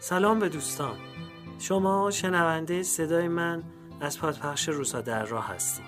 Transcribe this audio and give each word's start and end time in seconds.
سلام 0.00 0.38
به 0.38 0.48
دوستان. 0.48 0.96
شما 1.58 2.10
شنونده 2.10 2.82
صدای 2.82 3.28
من 3.28 3.62
از 4.00 4.18
پادپخش 4.18 4.68
روسا 4.68 5.00
در 5.00 5.24
راه 5.24 5.48
هستیم. 5.48 5.84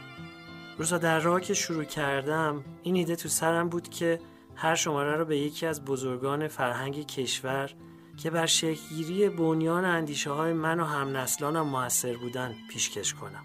روسا 0.78 0.98
در 0.98 1.20
راه 1.20 1.41
که 1.41 1.55
شروع 1.55 1.84
کردم 1.84 2.65
این 2.82 2.96
ایده 2.96 3.16
تو 3.16 3.28
سرم 3.28 3.68
بود 3.68 3.88
که 3.88 4.20
هر 4.54 4.74
شماره 4.74 5.16
رو 5.16 5.24
به 5.24 5.38
یکی 5.38 5.66
از 5.66 5.84
بزرگان 5.84 6.48
فرهنگ 6.48 7.06
کشور 7.06 7.70
که 8.16 8.30
بر 8.30 8.46
شکلگیری 8.46 9.28
بنیان 9.28 9.84
اندیشه 9.84 10.30
های 10.30 10.52
من 10.52 10.80
و 10.80 10.84
هم 10.84 11.16
نسلانم 11.16 11.66
موثر 11.66 12.16
بودن 12.16 12.54
پیشکش 12.70 13.15
کنم. 13.15 13.45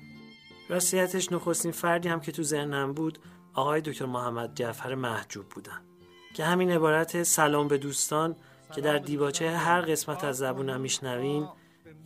راستیتش 0.69 1.31
نخستین 1.31 1.71
فردی 1.71 2.09
هم 2.09 2.19
که 2.19 2.31
تو 2.31 2.43
ذهنم 2.43 2.93
بود 2.93 3.19
آقای 3.53 3.81
دکتر 3.81 4.05
محمد 4.05 4.55
جعفر 4.55 4.95
محجوب 4.95 5.49
بودن. 5.49 5.81
که 6.35 6.45
همین 6.45 6.71
عبارت 6.71 7.23
سلام 7.23 7.67
به 7.67 7.77
دوستان 7.77 8.35
که 8.75 8.81
در 8.81 8.97
دیباچه 8.97 9.51
هر 9.51 9.81
قسمت 9.81 10.23
از 10.23 10.37
زبونم 10.37 10.81
میشنوین 10.81 11.47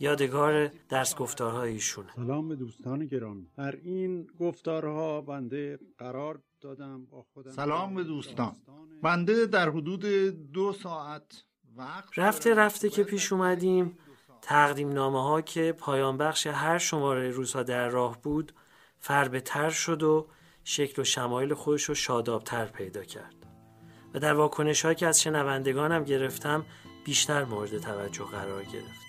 یادگار 0.00 0.70
درس 0.88 1.14
گفتارهای 1.14 1.72
ایشونه. 1.72 2.08
سلام 2.16 2.48
به 2.48 2.56
دوستان 2.56 3.06
گرامی. 3.06 3.46
در 3.56 3.76
این 3.76 4.26
گفتارها 4.40 5.20
بنده 5.20 5.78
قرار 5.98 6.42
دادم 6.60 7.06
با 7.06 7.22
خودم 7.32 7.50
سلام 7.50 7.94
به 7.94 8.04
دوستان. 8.04 8.56
بنده 9.02 9.46
در 9.46 9.68
حدود 9.68 10.04
دو 10.52 10.72
ساعت 10.72 11.44
وقت 11.76 12.18
رفته 12.18 12.54
رفته 12.54 12.88
که 12.88 13.04
پیش 13.04 13.32
اومدیم. 13.32 13.98
تقدیم 14.42 14.92
نامه 14.92 15.22
ها 15.22 15.40
که 15.40 15.72
پایان 15.72 16.16
بخش 16.16 16.46
هر 16.46 16.78
شماره 16.78 17.30
روزها 17.30 17.62
در 17.62 17.88
راه 17.88 18.22
بود 18.22 18.52
فربه 18.98 19.40
تر 19.40 19.70
شد 19.70 20.02
و 20.02 20.28
شکل 20.64 21.02
و 21.02 21.04
شمایل 21.04 21.54
خودش 21.54 21.82
رو 21.82 21.94
شادابتر 21.94 22.64
پیدا 22.66 23.04
کرد. 23.04 23.39
و 24.14 24.18
در 24.18 24.34
واکنش 24.34 24.86
که 24.86 25.06
از 25.06 25.22
شنوندگانم 25.22 26.04
گرفتم 26.04 26.64
بیشتر 27.04 27.44
مورد 27.44 27.78
توجه 27.78 28.24
قرار 28.24 28.64
گرفت. 28.64 29.00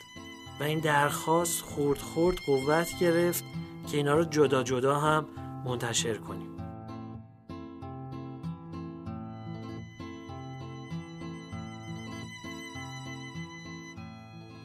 و 0.60 0.64
این 0.64 0.80
درخواست 0.80 1.62
خورد 1.62 2.00
خورد 2.00 2.38
قوت 2.46 3.00
گرفت 3.00 3.44
که 3.92 3.98
اینا 3.98 4.16
رو 4.16 4.24
جدا 4.24 4.64
جدا 4.64 5.00
هم 5.00 5.26
منتشر 5.66 6.18
کنیم. 6.18 6.58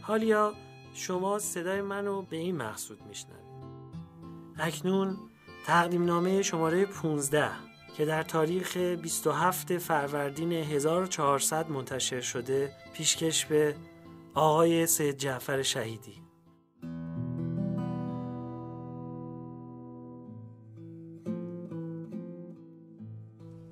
حالیا 0.02 0.54
شما 0.94 1.38
صدای 1.38 1.82
منو 1.82 2.22
به 2.22 2.36
این 2.36 2.56
مقصود 2.56 3.02
میشنوید. 3.08 3.46
اکنون 4.58 5.16
تقدیم 5.66 6.04
نامه 6.04 6.42
شماره 6.42 6.86
15 6.86 7.50
که 7.96 8.04
در 8.04 8.22
تاریخ 8.22 8.76
27 8.76 9.78
فروردین 9.78 10.52
1400 10.52 11.70
منتشر 11.70 12.20
شده 12.20 12.72
پیشکش 12.94 13.46
به 13.46 13.76
آقای 14.34 14.86
سید 14.86 15.16
جعفر 15.16 15.62
شهیدی. 15.62 16.22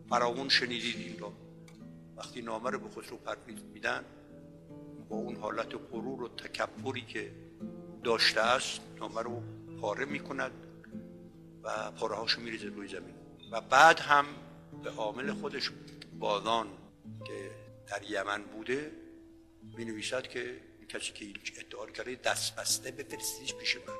فراون 0.09 0.49
شنیدید 0.49 0.97
این 0.97 1.19
رو 1.19 1.33
وقتی 2.17 2.43
نامه 2.43 2.71
رو 2.71 2.79
به 2.79 2.89
خسرو 2.89 3.17
پرویز 3.17 3.65
میدن 3.75 4.05
با 5.09 5.17
اون 5.17 5.37
حالت 5.37 5.75
غرور 5.93 6.23
و 6.23 6.29
تکبری 6.29 7.01
که 7.01 7.33
داشته 8.05 8.41
است 8.41 8.81
نامه 9.01 9.23
رو 9.23 9.43
پاره 9.81 10.05
می‌کند 10.05 10.53
و 11.63 11.91
پاره 11.91 12.15
هاشو 12.15 12.41
میریزه 12.41 12.69
روی 12.69 12.89
زمین. 12.89 13.24
و 13.55 13.61
بعد 13.61 14.01
هم 14.01 14.25
به 14.83 14.91
عامل 14.91 15.33
خودش 15.33 15.71
بادان 16.19 16.69
که 17.25 17.51
در 17.87 18.11
یمن 18.11 18.43
بوده 18.43 18.93
می 19.77 19.85
نویسد 19.85 20.27
که 20.27 20.61
کسی 20.89 21.13
که 21.13 21.27
ادعا 21.61 21.87
کرده 21.87 22.15
دست 22.15 22.57
بسته 22.57 22.91
بفرستیش 22.91 23.55
پیش 23.55 23.77
من. 23.77 23.95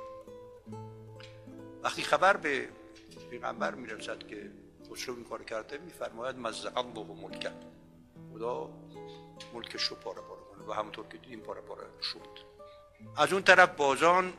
وقتی 1.83 2.01
خبر 2.01 2.37
به 2.37 2.69
پیغمبر 3.29 3.75
می‌رسد 3.75 4.27
که 4.27 4.51
خسرو 4.91 5.15
این 5.15 5.23
کار 5.23 5.43
کرده 5.43 5.77
میفرماید 5.77 6.35
مزق 6.35 6.77
الله 6.77 7.21
ملکه. 7.21 7.51
خدا 8.33 8.69
ملکش 9.53 9.83
رو 9.83 9.95
پاره 9.95 10.21
پاره 10.21 10.41
کنه 10.41 10.67
و 10.67 10.73
همونطور 10.73 11.07
که 11.07 11.19
این 11.29 11.39
پاره 11.39 11.61
پاره 11.61 11.83
شد. 12.01 12.39
از 13.17 13.33
اون 13.33 13.43
طرف 13.43 13.75
بازان 13.75 14.33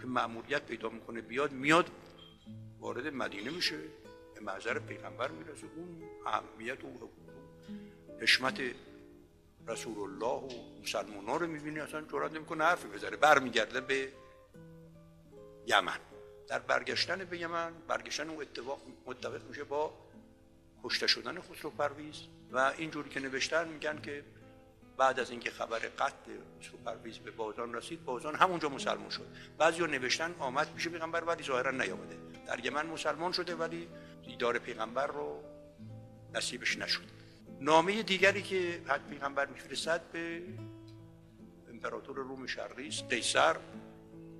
که 0.00 0.06
معمولیت 0.06 0.62
پیدا 0.62 0.88
می‌کنه 0.88 1.20
بیاد 1.20 1.52
میاد 1.52 1.90
وارد 2.86 3.06
مدینه 3.06 3.50
میشه 3.50 3.78
به 4.34 4.40
محضر 4.40 4.78
پیغمبر 4.78 5.28
می‌رسه. 5.28 5.66
اون 5.76 6.02
اهمیت 6.26 6.84
و 6.84 7.10
حشمت 8.20 8.60
رسول 9.68 9.98
الله 9.98 10.26
و 10.26 10.48
مسلمان 10.82 11.26
ها 11.26 11.36
رو 11.36 11.46
می‌بینی 11.46 11.80
اصلا 11.80 12.02
جرات 12.02 12.32
نمی‌کنه 12.32 12.64
حرفی 12.64 12.88
بزنه. 12.88 13.16
برمیگرده 13.16 13.80
به 13.80 14.12
یمن. 15.66 15.98
در 16.48 16.58
برگشتن 16.58 17.24
به 17.24 17.38
یمن 17.38 17.72
برگشتن 17.88 18.30
او 18.30 18.42
اتفاق 18.42 18.80
متفق 19.06 19.48
میشه 19.48 19.64
با 19.64 19.94
کشته 20.84 21.06
شدن 21.06 21.40
خسرو 21.40 21.70
پرویز. 21.70 22.16
و 22.52 22.72
اینجوری 22.78 23.10
که 23.10 23.20
نوشتن 23.20 23.68
میگن 23.68 24.00
که 24.00 24.24
بعد 24.96 25.20
از 25.20 25.30
اینکه 25.30 25.50
خبر 25.50 25.78
قتل 25.78 26.30
خسرو 26.60 26.78
پرویز 26.84 27.18
به 27.18 27.30
بازان 27.30 27.74
رسید 27.74 28.04
بازان 28.04 28.34
همونجا 28.34 28.68
مسلمان 28.68 29.10
شد. 29.10 29.26
بعضی 29.58 29.82
نوشتن 29.82 30.34
آمد 30.38 30.74
میشه 30.74 30.90
پیغمبر 30.90 31.24
ولی 31.24 31.42
ظاهرا 31.42 31.70
نیامده. 31.70 32.35
در 32.46 32.64
یمن 32.64 32.86
مسلمان 32.86 33.32
شده 33.32 33.54
ولی 33.54 33.88
دیدار 34.26 34.58
پیغمبر 34.58 35.06
رو 35.06 35.42
نصیبش 36.34 36.78
نشد. 36.78 37.02
نامه 37.60 38.02
دیگری 38.02 38.42
که 38.42 38.80
حد 38.86 39.06
پیغمبر 39.06 39.46
میفرستد 39.46 40.00
به 40.12 40.42
امپراتور 41.70 42.16
روم 42.16 42.46
شرقی 42.46 42.88
است 42.88 43.04
قیصر 43.10 43.56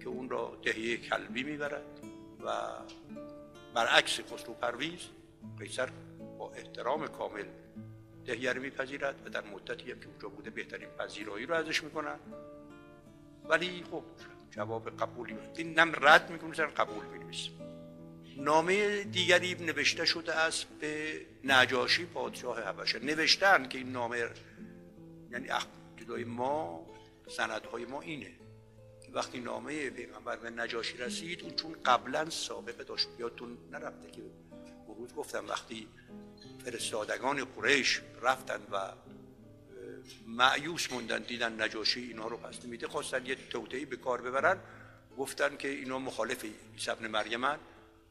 که 0.00 0.08
اون 0.08 0.28
را 0.30 0.58
دهیه 0.62 0.96
کلبی 0.96 1.42
می‌برد 1.42 2.00
و 2.44 2.52
برعکس 3.74 4.20
خسرو 4.20 4.54
پرویز 4.54 5.00
قیصر 5.58 5.88
با 6.38 6.52
احترام 6.52 7.06
کامل 7.06 7.44
دهیه 8.24 8.52
رو 8.52 8.62
میپذیرد 8.62 9.22
و 9.26 9.30
در 9.30 9.44
مدتی 9.44 9.92
هم 9.92 10.00
که 10.00 10.06
اونجا 10.06 10.28
بوده 10.28 10.50
بهترین 10.50 10.88
پذیرایی 10.88 11.46
رو 11.46 11.54
ازش 11.54 11.82
می‌کنن. 11.82 12.18
ولی 13.44 13.84
خب 13.90 14.02
جواب 14.50 14.90
قبولی 14.90 15.36
این 15.56 15.78
نم 15.78 15.92
رد 16.00 16.30
می‌کنه 16.30 16.66
قبول 16.66 17.04
می‌نویسه. 17.06 17.65
نامه 18.36 19.04
دیگری 19.04 19.54
نوشته 19.54 20.04
شده 20.04 20.34
است 20.34 20.66
به 20.80 21.20
نجاشی 21.44 22.04
پادشاه 22.04 22.62
حبشه. 22.62 22.98
نوشتن 22.98 23.68
که 23.68 23.78
این 23.78 23.92
نامه 23.92 24.30
یعنی 25.30 25.48
جدای 25.96 26.24
ما 26.24 26.86
سندهای 27.28 27.84
ما 27.84 28.00
اینه. 28.00 28.30
وقتی 29.12 29.40
نامه 29.40 29.90
پیغمبر 29.90 30.36
به 30.36 30.50
نجاشی 30.50 30.96
رسید 30.96 31.42
اون 31.42 31.54
چون 31.54 31.76
قبلا 31.84 32.30
سابقه 32.30 32.84
داشت. 32.84 33.08
بیادتون 33.16 33.58
نرفته 33.70 34.10
که 34.10 34.22
روز 34.98 35.14
گفتم 35.14 35.48
وقتی 35.48 35.88
فرستادگان 36.64 37.44
قریش 37.44 38.02
رفتن 38.22 38.60
و 38.72 38.92
معیوس 40.26 40.92
موندن 40.92 41.22
دیدن 41.22 41.62
نجاشی 41.62 42.00
اینا 42.00 42.26
رو 42.26 42.36
پس 42.36 42.64
نمیده 42.64 42.88
خواستن 42.88 43.26
یه 43.26 43.34
توتهی 43.50 43.84
به 43.84 43.96
کار 43.96 44.22
ببرن 44.22 44.60
گفتن 45.18 45.56
که 45.56 45.68
اینا 45.68 45.98
مخالف 45.98 46.44
عیسی 46.44 47.06
مریمن 47.08 47.58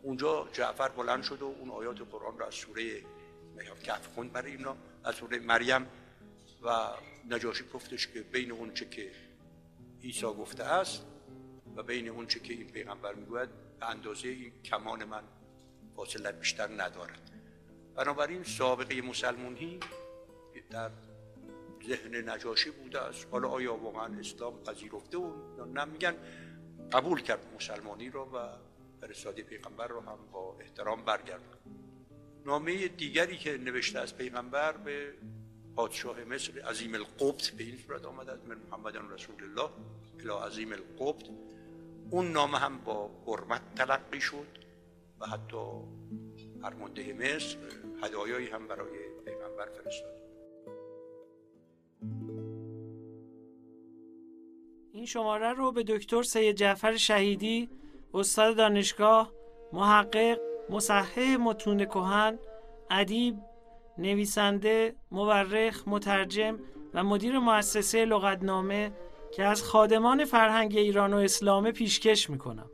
اونجا 0.05 0.47
جعفر 0.53 0.89
بلند 0.89 1.23
شد 1.23 1.41
و 1.41 1.45
اون 1.45 1.69
آیات 1.69 2.01
قرآن 2.11 2.39
را 2.39 2.47
از 2.47 2.53
سوره 2.53 3.01
کهف 3.83 4.07
خوند 4.07 4.31
برای 4.31 4.51
اینا 4.51 4.77
از 5.03 5.15
سوره 5.15 5.39
مریم. 5.39 5.87
و 6.65 6.89
نجاشی 7.29 7.63
گفتش 7.73 8.07
که 8.07 8.21
بین 8.21 8.51
اون 8.51 8.73
چه 8.73 8.85
که 8.85 9.11
عیسی 10.03 10.25
گفته 10.25 10.63
است 10.63 11.05
و 11.75 11.83
بین 11.83 12.09
اون 12.09 12.27
چه 12.27 12.39
که 12.39 12.53
این 12.53 12.67
پیغمبر 12.67 13.13
می‌گوید 13.13 13.49
به 13.79 13.89
اندازه 13.89 14.27
این 14.27 14.61
کمان 14.63 15.03
من 15.03 15.23
فاصله 15.95 16.31
بیشتر 16.31 16.67
ندارد. 16.67 17.31
بنابراین 17.95 18.43
سابقه 18.43 19.01
مسلمانی 19.01 19.79
در 20.69 20.91
ذهن 21.87 22.29
نجاشی 22.29 22.71
بوده 22.71 23.01
است. 23.01 23.27
حالا 23.31 23.49
آیا 23.49 23.75
واقعا 23.75 24.19
اسلام 24.19 24.63
پذیرفته 24.63 25.17
و 25.17 25.65
نه 25.65 25.85
میگن 25.85 26.15
قبول 26.91 27.21
کرد 27.21 27.53
مسلمانی 27.55 28.09
را 28.09 28.25
و 28.25 28.37
فرستادی 29.01 29.43
پیغمبر 29.43 29.87
رو 29.87 30.01
هم 30.01 30.17
با 30.31 30.57
احترام 30.59 31.05
برگردن 31.05 31.57
نامه 32.45 32.87
دیگری 32.87 33.37
که 33.37 33.57
نوشته 33.57 33.99
از 33.99 34.17
پیغمبر 34.17 34.77
به 34.77 35.13
پادشاه 35.75 36.23
مصر 36.23 36.61
عظیم 36.61 36.93
القبط 36.93 37.49
به 37.49 37.63
این 37.63 37.77
صورت 37.77 38.05
آمده 38.05 38.31
از 38.31 38.39
من 38.47 38.57
محمد 38.57 38.97
رسول 38.97 39.43
الله 39.43 39.69
الى 40.19 40.47
عظیم 40.47 40.71
القبط. 40.71 41.29
اون 42.09 42.31
نامه 42.31 42.57
هم 42.57 42.77
با 42.77 43.09
حرمت 43.27 43.61
تلقی 43.75 44.21
شد 44.21 44.47
و 45.19 45.25
حتی 45.25 45.57
فرمانده 46.61 47.13
مصر 47.13 47.57
هدایایی 48.03 48.47
هم 48.47 48.67
برای 48.67 48.99
پیغمبر 49.25 49.69
فرستاد. 49.69 50.15
این 54.91 55.05
شماره 55.05 55.53
رو 55.53 55.71
به 55.71 55.83
دکتر 55.83 56.23
سید 56.23 56.55
جعفر 56.55 56.95
شهیدی 56.97 57.69
استاد 58.15 58.55
دانشگاه 58.55 59.31
محقق 59.73 60.39
مصحح 60.69 61.37
متون 61.37 61.85
کهن 61.85 62.39
ادیب 62.91 63.35
نویسنده 63.97 64.95
مورخ 65.11 65.83
مترجم 65.87 66.59
و 66.93 67.03
مدیر 67.03 67.39
مؤسسه 67.39 68.05
لغتنامه 68.05 68.91
که 69.31 69.43
از 69.43 69.63
خادمان 69.63 70.25
فرهنگ 70.25 70.77
ایران 70.77 71.13
و 71.13 71.17
اسلام 71.17 71.71
پیشکش 71.71 72.29
می‌کنم. 72.29 72.69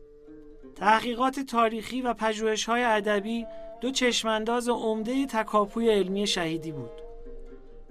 تحقیقات 0.76 1.40
تاریخی 1.40 2.02
و 2.02 2.14
پژوهش 2.14 2.66
های 2.66 2.84
ادبی 2.84 3.46
دو 3.82 3.92
چشمانداز 3.92 4.70
عمده 4.70 5.26
تکاپوی 5.26 5.90
علمی 5.90 6.28
شهیدی 6.28 6.72
بود. 6.72 7.02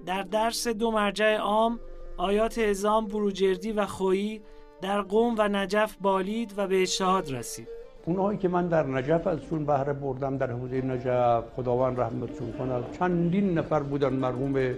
در 0.06 0.22
درس 0.22 0.68
دو 0.68 0.90
مرجع 0.90 1.36
عام 1.36 1.80
آیات 2.16 2.58
ازام 2.58 3.06
بروجردی 3.06 3.72
و 3.72 3.86
خویی 3.86 4.42
در 4.82 5.00
قوم 5.02 5.34
و 5.38 5.48
نجف 5.48 5.96
بالید 6.00 6.54
و 6.56 6.66
به 6.66 6.82
اجتهاد 6.82 7.32
رسید. 7.32 7.68
اونهایی 8.06 8.38
که 8.38 8.48
من 8.48 8.68
در 8.68 8.86
نجف 8.86 9.26
ازشون 9.26 9.66
بهره 9.66 9.92
بردم 9.92 10.36
در 10.36 10.50
حوزه 10.50 10.82
نجف 10.82 11.44
خداوند 11.56 12.00
رحمتشون 12.00 12.52
کنه 12.52 12.82
چندین 12.98 13.58
نفر 13.58 13.80
بودن 13.80 14.12
مرحوم 14.12 14.74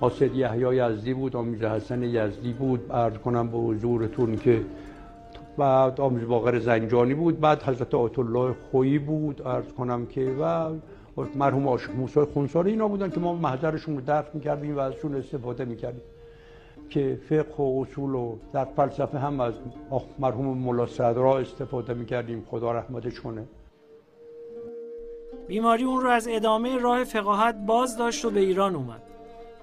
حاسد 0.00 0.34
یحیی 0.34 0.76
یزدی 0.76 1.14
بود 1.14 1.36
آمیز 1.36 1.62
حسن 1.62 2.02
یزدی 2.02 2.52
بود. 2.52 2.92
عرض 2.92 3.18
کنم 3.18 3.48
به 3.48 3.58
حضورتون 3.58 4.36
که 4.36 4.62
بعد 5.58 6.00
آمیز 6.00 6.28
باقر 6.28 6.58
زنجانی 6.58 7.14
بود 7.14 7.40
بعد 7.40 7.62
حضرت 7.62 7.94
آیت 7.94 8.18
الله 8.18 8.54
خویی 8.70 8.98
بود. 8.98 9.42
عرض 9.42 9.72
کنم 9.72 10.06
که 10.06 10.34
و 10.40 10.70
مرحوم 11.34 11.68
عاشق 11.68 11.96
موسی 11.96 12.20
خونساری 12.20 12.70
اینا 12.70 12.88
بودن 12.88 13.10
که 13.10 13.20
ما 13.20 13.34
محضرشون 13.34 13.94
رو 13.94 14.00
درک 14.00 14.26
می‌کردیم 14.34 14.76
و 14.76 14.78
ازشون 14.78 15.14
استفاده 15.14 15.64
می‌کردیم. 15.64 16.02
که 16.90 17.20
فقه 17.28 17.56
و 17.56 17.80
اصول 17.82 18.14
و 18.14 18.36
در 18.52 18.64
فلسفه 18.64 19.18
هم 19.18 19.40
از 19.40 19.54
مرحوم 20.18 20.58
ملا 20.58 20.86
صدرا 20.86 21.38
استفاده 21.38 21.94
می‌کردیم. 21.94 22.46
خدا 22.50 22.72
رحمتش 22.72 23.20
کنه. 23.20 23.46
بیماری 25.48 25.84
اون 25.84 26.00
رو 26.00 26.10
از 26.10 26.28
ادامه 26.30 26.78
راه 26.78 27.04
فقاهت 27.04 27.54
باز 27.66 27.96
داشت 27.96 28.24
و 28.24 28.30
به 28.30 28.40
ایران 28.40 28.74
اومد. 28.74 29.02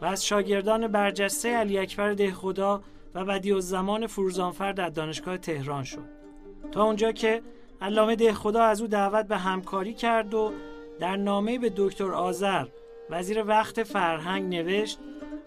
و 0.02 0.06
از 0.06 0.26
شاگردان 0.26 0.88
برجسته 0.88 1.50
علی 1.50 1.78
اکبر 1.78 2.14
دهخدا 2.14 2.82
و 3.16 3.26
بدی 3.26 3.62
زمان 3.62 4.08
فروزانفر 4.08 4.72
در 4.72 4.90
دانشگاه 4.90 5.38
تهران 5.38 5.84
شد. 5.84 6.24
تا 6.72 6.84
اونجا 6.84 7.12
که 7.12 7.42
علامه 7.82 8.16
دهخدا 8.16 8.64
از 8.64 8.82
او 8.82 8.88
دعوت 8.88 9.28
به 9.28 9.38
همکاری 9.38 9.94
کرد 9.94 10.34
و 10.34 10.52
در 11.00 11.16
نامه 11.16 11.60
به 11.60 11.72
دکتر 11.76 12.12
آذر 12.12 12.66
وزیر 13.10 13.44
وقت 13.44 13.84
فرهنگ 13.84 14.56
نوشت 14.56 15.00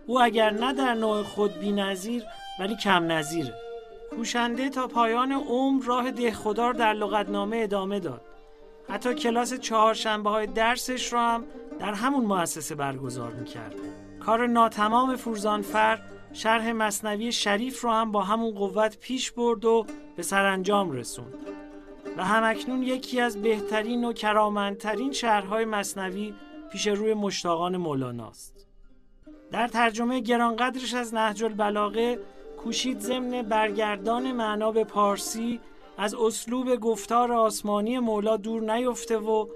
او 0.06 0.22
اگر 0.22 0.50
نه 0.50 0.72
در 0.72 0.94
نوع 0.94 1.22
خود 1.22 1.58
بی 1.58 1.72
نظیر 1.72 2.22
ولی 2.60 2.76
کم 2.76 3.12
نظیره. 3.12 3.54
کوشنده 4.10 4.68
تا 4.68 4.86
پایان 4.86 5.32
عمر 5.32 5.84
راه 5.84 6.10
دهخدا 6.10 6.72
در 6.72 6.92
لغتنامه 6.92 7.56
ادامه 7.56 8.00
داد. 8.00 8.20
حتی 8.88 9.14
کلاس 9.14 9.54
چهارشنبه 9.54 10.30
های 10.30 10.46
درسش 10.46 11.12
را 11.12 11.20
هم 11.20 11.44
در 11.78 11.92
همون 11.92 12.24
مؤسسه 12.24 12.74
برگزار 12.74 13.32
می‌کرد. 13.32 13.74
کار 14.20 14.46
ناتمام 14.46 15.16
فر 15.62 16.02
شرح 16.32 16.72
مصنوی 16.72 17.32
شریف 17.32 17.80
رو 17.80 17.90
هم 17.90 18.12
با 18.12 18.22
همون 18.22 18.54
قوت 18.54 18.98
پیش 18.98 19.32
برد 19.32 19.64
و 19.64 19.86
به 20.16 20.22
سرانجام 20.22 20.92
رسوند. 20.92 21.34
و 22.16 22.24
همکنون 22.24 22.82
یکی 22.82 23.20
از 23.20 23.42
بهترین 23.42 24.04
و 24.04 24.12
کرامندترین 24.12 25.12
شهرهای 25.12 25.64
مصنوی 25.64 26.34
پیش 26.72 26.86
روی 26.86 27.14
مشتاقان 27.14 27.76
مولاناست 27.76 28.65
در 29.52 29.68
ترجمه 29.68 30.20
گرانقدرش 30.20 30.94
از 30.94 31.14
نهج 31.14 31.44
البلاغه 31.44 32.18
کوشید 32.58 33.00
ضمن 33.00 33.42
برگردان 33.42 34.32
معنا 34.32 34.72
به 34.72 34.84
پارسی 34.84 35.60
از 35.98 36.14
اسلوب 36.14 36.76
گفتار 36.76 37.32
آسمانی 37.32 37.98
مولا 37.98 38.36
دور 38.36 38.72
نیفته 38.74 39.18
و 39.18 39.46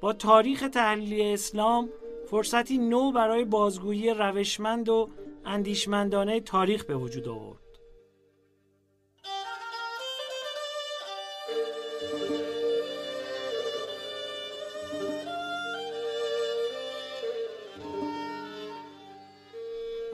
با 0.00 0.12
تاریخ 0.12 0.68
تحلیلی 0.68 1.32
اسلام 1.32 1.88
فرصتی 2.26 2.78
نو 2.78 3.12
برای 3.12 3.44
بازگویی 3.44 4.10
روشمند 4.10 4.88
و 4.88 5.08
اندیشمندانه 5.44 6.40
تاریخ 6.40 6.84
به 6.84 6.96
وجود 6.96 7.28
آورد. 7.28 7.59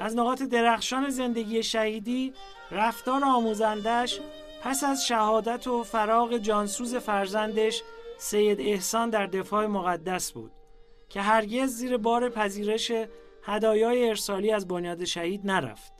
از 0.06 0.16
نقاط 0.16 0.42
درخشان 0.42 1.10
زندگی 1.10 1.62
شهیدی 1.62 2.32
رفتار 2.70 3.24
آموزندش 3.24 4.20
پس 4.62 4.84
از 4.84 5.06
شهادت 5.06 5.66
و 5.66 5.82
فراغ 5.82 6.36
جانسوز 6.36 6.94
فرزندش 6.94 7.82
سید 8.18 8.60
احسان 8.60 9.10
در 9.10 9.26
دفاع 9.26 9.66
مقدس 9.66 10.32
بود 10.32 10.52
که 11.08 11.20
هرگز 11.20 11.70
زیر 11.70 11.96
بار 11.96 12.28
پذیرش 12.28 12.92
هدایای 13.42 14.08
ارسالی 14.08 14.52
از 14.52 14.68
بنیاد 14.68 15.04
شهید 15.04 15.46
نرفت. 15.46 15.92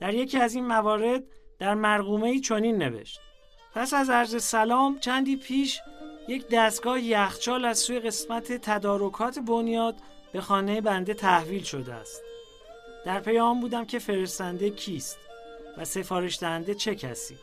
در 0.00 0.14
یکی 0.14 0.38
از 0.38 0.54
این 0.54 0.66
موارد 0.66 1.22
در 1.58 1.74
مرغومه 1.74 2.40
چنین 2.40 2.82
نوشت 2.82 3.20
پس 3.74 3.94
از 3.94 4.10
عرض 4.10 4.44
سلام 4.44 4.98
چندی 4.98 5.36
پیش 5.36 5.80
یک 6.28 6.48
دستگاه 6.48 7.00
یخچال 7.00 7.64
از 7.64 7.78
سوی 7.78 8.00
قسمت 8.00 8.52
تدارکات 8.52 9.38
بنیاد 9.38 9.94
به 10.32 10.40
خانه 10.40 10.80
بنده 10.80 11.14
تحویل 11.14 11.62
شده 11.62 11.94
است. 11.94 12.33
در 13.04 13.20
پیام 13.20 13.60
بودم 13.60 13.84
که 13.84 13.98
فرستنده 13.98 14.70
کیست 14.70 15.18
و 15.76 15.84
سفارش 15.84 16.38
دهنده 16.38 16.74
چه 16.74 16.94
کسی. 16.94 17.36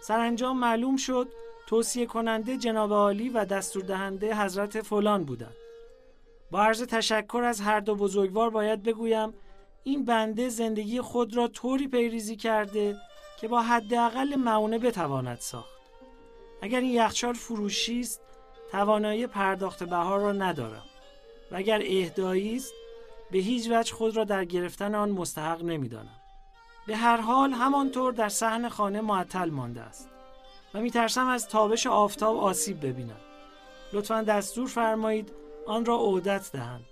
سرانجام 0.00 0.58
معلوم 0.58 0.96
شد 0.96 1.28
توصیه 1.66 2.06
کننده 2.06 2.56
جناب 2.56 2.92
عالی 2.92 3.28
و 3.28 3.44
دستور 3.44 3.82
دهنده 3.82 4.34
حضرت 4.34 4.82
فلان 4.82 5.24
بودند. 5.24 5.56
با 6.50 6.62
عرض 6.62 6.82
تشکر 6.82 7.42
از 7.44 7.60
هر 7.60 7.80
دو 7.80 7.94
بزرگوار 7.94 8.50
باید 8.50 8.82
بگویم 8.82 9.34
این 9.84 10.04
بنده 10.04 10.48
زندگی 10.48 11.00
خود 11.00 11.36
را 11.36 11.48
طوری 11.48 11.88
پیریزی 11.88 12.36
کرده 12.36 12.96
که 13.40 13.48
با 13.48 13.62
حداقل 13.62 14.34
معونه 14.34 14.78
بتواند 14.78 15.38
ساخت 15.38 15.74
اگر 16.62 16.80
این 16.80 16.90
یخچال 16.90 17.34
فروشی 17.34 18.00
است 18.00 18.20
توانایی 18.70 19.26
پرداخت 19.26 19.82
بهار 19.82 20.20
را 20.20 20.32
ندارم 20.32 20.84
و 21.50 21.56
اگر 21.56 21.82
اهدایی 21.86 22.56
است 22.56 22.72
به 23.34 23.40
هیچ 23.40 23.70
وجه 23.70 23.92
خود 23.94 24.16
را 24.16 24.24
در 24.24 24.44
گرفتن 24.44 24.94
آن 24.94 25.10
مستحق 25.10 25.62
نمی‌دانم. 25.62 26.20
به 26.86 26.96
هر 26.96 27.16
حال 27.16 27.52
همانطور 27.52 28.12
در 28.12 28.28
صحن 28.28 28.68
خانه 28.68 29.00
معطل 29.00 29.50
مانده 29.50 29.80
است 29.80 30.08
و 30.74 30.80
میترسم 30.80 31.26
از 31.26 31.48
تابش 31.48 31.86
آفتاب 31.86 32.38
آسیب 32.38 32.86
ببینم 32.86 33.20
لطفا 33.92 34.22
دستور 34.22 34.66
فرمایید 34.66 35.32
آن 35.66 35.84
را 35.84 35.96
عودت 35.96 36.52
دهند 36.52 36.84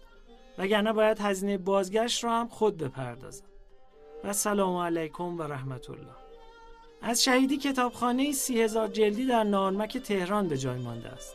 وگرنه 0.59 0.93
باید 0.93 1.21
هزینه 1.21 1.59
بازگشت 1.59 2.25
را 2.25 2.31
هم 2.31 2.49
خود 2.49 2.77
بپردازند 2.77 3.49
و 4.25 4.33
سلام 4.33 4.77
علیکم 4.77 5.39
و 5.39 5.43
رحمت 5.43 5.91
الله. 5.91 6.17
از 7.03 7.25
شهیدی 7.25 7.57
کتابخانه 7.57 8.33
سی 8.33 8.63
هزار 8.63 8.89
جلدی 8.89 9.27
در 9.27 9.45
نارمک 9.45 9.99
تهران 9.99 10.49
به 10.49 10.59
جای 10.59 10.79
مانده 10.79 11.09
است. 11.09 11.35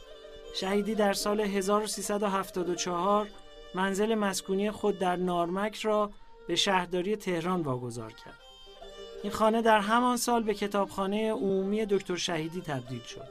شهیدی 0.55 0.95
در 0.95 1.13
سال 1.13 1.41
1374 1.41 3.27
منزل 3.75 4.15
مسکونی 4.15 4.71
خود 4.71 4.99
در 4.99 5.15
نارمک 5.15 5.75
را 5.75 6.11
به 6.47 6.55
شهرداری 6.55 7.15
تهران 7.15 7.61
واگذار 7.61 8.13
کرد. 8.13 8.39
این 9.23 9.31
خانه 9.31 9.61
در 9.61 9.79
همان 9.79 10.17
سال 10.17 10.43
به 10.43 10.53
کتابخانه 10.53 11.31
عمومی 11.31 11.85
دکتر 11.85 12.15
شهیدی 12.15 12.61
تبدیل 12.61 13.01
شد. 13.01 13.27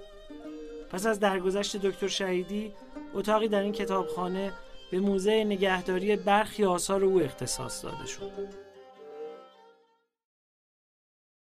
پس 0.90 1.06
از 1.06 1.20
درگذشت 1.20 1.76
دکتر 1.76 2.08
شهیدی 2.08 2.72
اتاقی 3.14 3.48
در 3.48 3.62
این 3.62 3.72
کتابخانه 3.72 4.52
به 4.90 5.00
موزه 5.00 5.44
نگهداری 5.44 6.16
برخی 6.16 6.64
آثار 6.64 7.04
او 7.04 7.20
اختصاص 7.22 7.84
داده 7.84 8.06
شد. 8.06 8.65